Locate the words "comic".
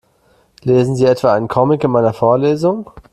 1.47-1.83